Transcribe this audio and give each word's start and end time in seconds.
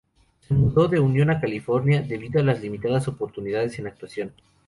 Se 0.47 0.55
mudó 0.55 0.87
de 0.87 0.99
Union 0.99 1.29
a 1.29 1.39
California 1.39 2.01
debido 2.01 2.41
a 2.41 2.43
las 2.43 2.59
limitadas 2.59 3.07
oportunidades 3.07 3.77
en 3.77 3.85
actuación. 3.85 4.33